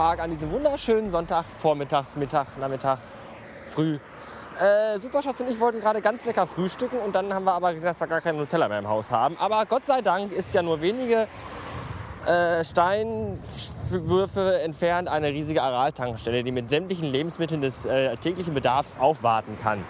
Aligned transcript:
Tag, 0.00 0.22
an 0.22 0.30
diesem 0.30 0.50
wunderschönen 0.50 1.10
Sonntag, 1.10 1.44
vormittags, 1.58 2.16
Mittag, 2.16 2.46
Nachmittag, 2.58 3.00
früh. 3.68 3.98
Äh, 4.58 4.98
Superschatz 4.98 5.42
und 5.42 5.50
ich 5.50 5.60
wollten 5.60 5.78
gerade 5.78 6.00
ganz 6.00 6.24
lecker 6.24 6.46
frühstücken 6.46 6.98
und 7.00 7.14
dann 7.14 7.34
haben 7.34 7.44
wir 7.44 7.52
aber 7.52 7.74
gesagt, 7.74 7.90
dass 7.96 8.00
wir 8.00 8.06
gar 8.06 8.22
keinen 8.22 8.38
Nutella 8.38 8.66
mehr 8.70 8.78
im 8.78 8.88
Haus 8.88 9.10
haben. 9.10 9.36
Aber 9.36 9.66
Gott 9.66 9.84
sei 9.84 10.00
Dank 10.00 10.32
ist 10.32 10.54
ja 10.54 10.62
nur 10.62 10.80
wenige 10.80 11.28
äh, 12.24 12.64
Steinwürfe 12.64 14.62
entfernt 14.62 15.06
eine 15.06 15.28
riesige 15.28 15.62
Aral-Tankstelle, 15.62 16.44
die 16.44 16.52
mit 16.52 16.70
sämtlichen 16.70 17.10
Lebensmitteln 17.10 17.60
des 17.60 17.84
äh, 17.84 18.16
täglichen 18.16 18.54
Bedarfs 18.54 18.96
aufwarten 18.98 19.58
kann. 19.62 19.80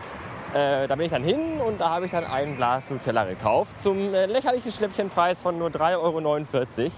Äh, 0.55 0.89
da 0.89 0.97
bin 0.97 1.07
ich 1.07 1.13
dann 1.13 1.23
hin 1.23 1.61
und 1.65 1.81
da 1.81 1.91
habe 1.91 2.07
ich 2.07 2.11
dann 2.11 2.25
ein 2.25 2.57
Glas 2.57 2.91
Nutella 2.91 3.27
gekauft 3.27 3.81
zum 3.81 4.13
äh, 4.13 4.27
lächerlichen 4.27 4.73
Schnäppchenpreis 4.73 5.41
von 5.41 5.57
nur 5.57 5.69
3,49 5.69 5.99
Euro. 5.99 6.91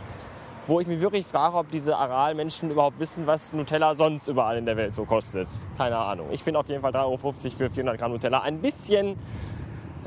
Wo 0.69 0.79
ich 0.79 0.87
mich 0.87 1.01
wirklich 1.01 1.27
frage, 1.27 1.57
ob 1.57 1.71
diese 1.73 1.97
Aral-Menschen 1.97 2.71
überhaupt 2.71 3.01
wissen, 3.01 3.27
was 3.27 3.52
Nutella 3.52 3.97
sonst 3.97 4.29
überall 4.29 4.57
in 4.59 4.65
der 4.65 4.77
Welt 4.77 4.95
so 4.95 5.05
kostet. 5.05 5.48
Keine 5.77 5.97
Ahnung. 5.97 6.29
Ich 6.30 6.45
finde 6.45 6.61
auf 6.61 6.69
jeden 6.69 6.80
Fall 6.80 6.93
3,50 6.93 6.98
Euro 7.05 7.16
für 7.33 7.71
400 7.71 7.98
Gramm 7.98 8.12
Nutella 8.12 8.43
ein 8.43 8.61
bisschen 8.61 9.16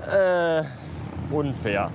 äh, 0.10 0.64
unfair. 1.30 1.92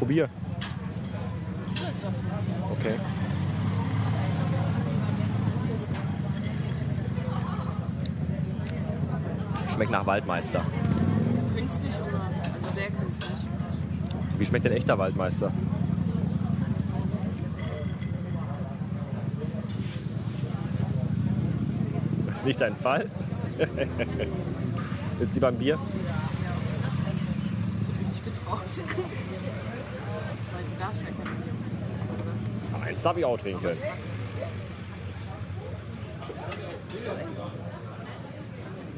Probier. 0.00 0.30
Okay. 2.72 2.94
Schmeckt 9.74 9.90
nach 9.90 10.06
Waldmeister. 10.06 10.64
Künstlich 11.54 11.94
oder? 12.08 12.30
Also 12.54 12.70
sehr 12.74 12.90
künstlich. 12.90 13.40
Wie 14.38 14.44
schmeckt 14.46 14.64
denn 14.64 14.72
echter 14.72 14.96
Waldmeister? 14.96 15.52
Das 22.26 22.36
ist 22.36 22.46
nicht 22.46 22.60
dein 22.62 22.74
Fall? 22.74 23.04
Willst 25.18 25.34
du 25.34 25.36
lieber 25.36 25.48
ein 25.48 25.58
Bier? 25.58 25.78
Ich 27.90 27.98
bin 27.98 28.08
nicht 28.08 28.24
getraut. 28.24 28.62
Weil 30.52 30.64
du 30.64 30.78
darfst 30.78 31.02
ja 31.02 31.08
kein 31.08 31.36
Bier 31.42 31.52
oder? 32.74 32.86
Eins 32.86 33.02
darf 33.02 33.16
ich 33.16 33.24
auch 33.24 33.38
trinken. 33.38 33.66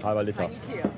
Halber 0.03 0.23
Liter. 0.25 0.45
Ein 0.45 0.53
Ikea. 0.53 0.91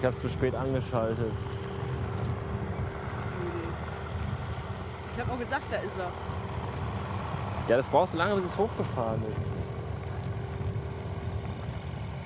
Ich 0.00 0.06
habe 0.06 0.16
es 0.16 0.22
zu 0.22 0.30
spät 0.30 0.54
angeschaltet. 0.56 1.30
Ich 5.14 5.20
habe 5.20 5.30
auch 5.30 5.38
gesagt, 5.38 5.70
da 5.70 5.76
ist 5.76 5.98
er. 5.98 6.10
Ja, 7.68 7.76
das 7.76 7.86
brauchst 7.90 8.14
du 8.14 8.18
lange, 8.18 8.34
bis 8.36 8.44
es 8.46 8.56
hochgefahren 8.56 9.22
ist. 9.30 9.36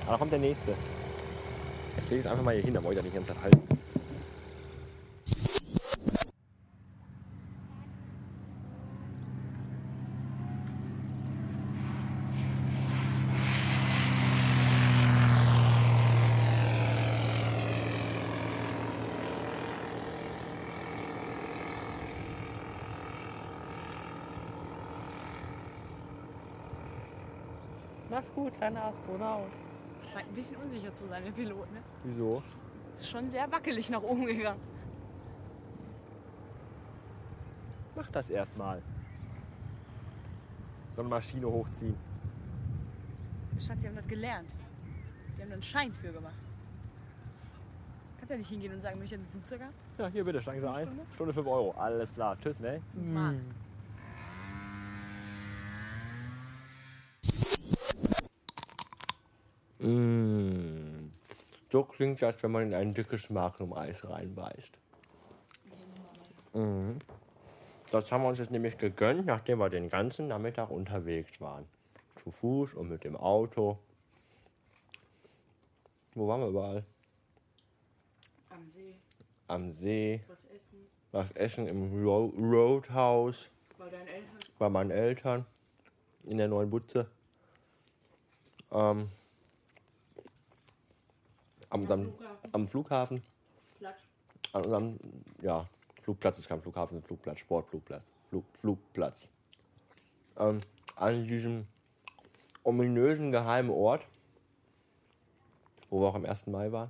Aber 0.03 0.11
da 0.13 0.17
kommt 0.17 0.31
der 0.31 0.39
nächste. 0.39 0.73
Ich 2.01 2.09
lege 2.09 2.21
es 2.21 2.27
einfach 2.27 2.45
mal 2.45 2.53
hier 2.53 2.63
hin, 2.63 2.73
da 2.73 2.81
wollte 2.81 2.93
ich 2.93 2.97
ja 2.97 3.03
nicht 3.03 3.13
die 3.13 3.17
ganze 3.17 3.33
Zeit 3.33 3.43
halten. 3.43 3.74
Mach's 28.09 28.31
gut, 28.33 28.53
kleiner 28.53 28.85
Astronaut. 28.85 29.51
Scheint 30.13 30.27
ein 30.29 30.35
bisschen 30.35 30.57
unsicher 30.57 30.93
zu 30.93 31.07
sein, 31.07 31.23
der 31.23 31.31
Pilot. 31.31 31.71
Ne? 31.71 31.79
Wieso? 32.03 32.43
Ist 32.95 33.09
schon 33.09 33.29
sehr 33.29 33.51
wackelig 33.51 33.89
nach 33.89 34.01
oben 34.03 34.25
gegangen. 34.25 34.59
Mach 37.95 38.07
das 38.09 38.29
erstmal. 38.29 38.81
So 40.95 41.01
eine 41.01 41.09
Maschine 41.09 41.47
hochziehen. 41.47 41.95
Schatz, 43.59 43.79
die 43.79 43.87
haben 43.87 43.95
das 43.95 44.07
gelernt. 44.07 44.53
Die 45.37 45.41
haben 45.41 45.49
da 45.49 45.53
einen 45.55 45.63
Schein 45.63 45.91
für 45.93 46.11
gemacht. 46.11 46.35
Kannst 48.17 48.31
ja 48.31 48.37
nicht 48.37 48.49
hingehen 48.49 48.73
und 48.73 48.81
sagen, 48.81 48.99
möchte 48.99 49.15
ich 49.15 49.21
jetzt 49.21 49.29
ein 49.29 49.31
Flugzeug 49.31 49.61
haben? 49.61 49.73
Ja, 49.97 50.07
hier 50.07 50.23
bitte, 50.23 50.41
steigen 50.41 50.61
Sie 50.61 50.69
ein. 50.69 50.85
Stunde? 50.85 51.05
Stunde 51.15 51.33
5 51.33 51.47
Euro. 51.47 51.71
Alles 51.71 52.13
klar. 52.13 52.37
Tschüss, 52.39 52.59
ne? 52.59 52.81
Mann. 52.93 53.41
Mm. 59.85 61.11
So 61.71 61.83
klingt 61.83 62.21
das, 62.21 62.41
wenn 62.41 62.51
man 62.51 62.63
in 62.63 62.73
ein 62.73 62.93
dickes 62.93 63.29
Magnum-Eis 63.29 64.07
reinbeißt. 64.07 64.77
Mhm. 66.53 66.99
Das 67.91 68.11
haben 68.11 68.23
wir 68.23 68.29
uns 68.29 68.39
jetzt 68.39 68.51
nämlich 68.51 68.77
gegönnt, 68.77 69.25
nachdem 69.25 69.59
wir 69.59 69.69
den 69.69 69.89
ganzen 69.89 70.27
Nachmittag 70.27 70.69
unterwegs 70.69 71.39
waren. 71.41 71.65
Zu 72.15 72.31
Fuß 72.31 72.73
und 72.73 72.89
mit 72.89 73.03
dem 73.03 73.15
Auto. 73.15 73.77
Wo 76.13 76.27
waren 76.27 76.41
wir 76.41 76.47
überall? 76.47 76.83
Am 78.49 78.71
See, 78.71 78.95
Am 79.47 79.71
See, 79.71 80.21
was 80.27 80.45
essen, 80.45 80.87
was 81.11 81.31
essen 81.31 81.67
im 81.67 82.03
Ro 82.05 82.33
Roadhouse 82.37 83.49
bei 83.77 83.89
deinen 83.89 84.07
Eltern. 84.07 84.37
bei 84.57 84.69
meinen 84.69 84.91
Eltern 84.91 85.45
in 86.23 86.37
der 86.37 86.47
neuen 86.47 86.69
Butze. 86.69 87.07
Ähm, 88.71 89.09
am, 91.75 91.91
Am 91.91 91.91
am, 91.91 92.13
Flughafen. 92.13 92.49
am 92.53 92.67
Flughafen. 92.67 93.23
Platt. 93.79 93.95
An 94.53 94.63
unserem, 94.63 94.99
ja, 95.41 95.65
Flugplatz 96.01 96.39
ist 96.39 96.47
kein 96.47 96.61
Flughafen, 96.61 96.97
ist 96.99 97.07
Flugplatz, 97.07 97.39
Sportflugplatz. 97.39 98.03
Flug, 98.29 98.45
Flugplatz. 98.53 99.29
Ähm, 100.37 100.61
an 100.95 101.27
diesem 101.27 101.67
ominösen 102.63 103.31
geheimen 103.31 103.69
Ort, 103.69 104.05
wo 105.89 106.01
wir 106.01 106.07
auch 106.07 106.15
am 106.15 106.25
1. 106.25 106.47
Mai 106.47 106.71
waren. 106.71 106.89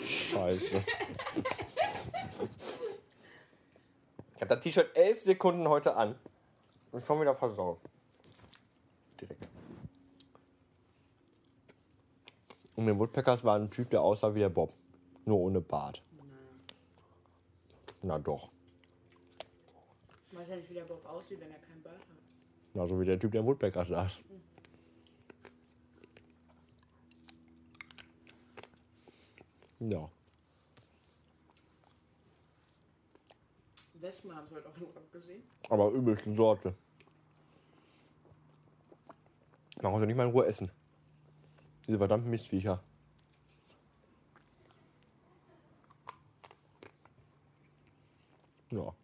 Scheiße. 0.00 0.84
Ich 4.34 4.40
habe 4.40 4.46
das 4.56 4.60
T-Shirt 4.60 4.96
elf 4.96 5.20
Sekunden 5.20 5.68
heute 5.68 5.94
an 5.94 6.16
und 6.90 7.04
schon 7.04 7.20
wieder 7.20 7.34
versaut. 7.34 7.78
Und 12.76 12.86
den 12.86 12.98
Woodpeckers 12.98 13.44
war 13.44 13.56
ein 13.56 13.70
Typ, 13.70 13.90
der 13.90 14.00
aussah 14.00 14.34
wie 14.34 14.40
der 14.40 14.48
Bob. 14.48 14.72
Nur 15.24 15.38
ohne 15.38 15.60
Bart. 15.60 16.02
Na 18.02 18.18
doch. 18.18 18.50
Weiß 20.32 20.48
ja 20.48 20.56
nicht, 20.56 20.70
wie 20.70 20.74
der 20.74 20.84
Bob 20.84 21.04
aussieht, 21.06 21.40
wenn 21.40 21.50
er 21.50 21.58
keinen 21.58 21.82
Bart 21.82 21.94
hat. 21.94 22.16
Na, 22.74 22.86
so 22.86 22.98
wie 22.98 23.04
der 23.04 23.18
Typ, 23.18 23.30
der 23.30 23.40
im 23.40 23.46
Woodpecker 23.46 23.84
saß. 23.84 24.18
Ja. 29.80 30.08
Wespen 33.94 34.34
haben 34.34 34.46
es 34.46 34.52
heute 34.52 34.68
auf 34.68 34.74
dem 34.74 34.84
Rock 34.84 35.12
gesehen. 35.12 35.42
Aber 35.68 35.90
übelste 35.90 36.34
Sorte. 36.34 36.74
Man 39.80 39.92
konnte 39.92 40.06
nicht 40.06 40.16
mal 40.16 40.26
in 40.26 40.32
Ruhe 40.32 40.46
essen. 40.46 40.70
Diese 41.86 41.98
verdammten 41.98 42.30
Mistviecher. 42.30 42.82
Ja. 48.70 48.94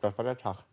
Das 0.00 0.18
war 0.18 0.24
der 0.24 0.36
Tag. 0.36 0.64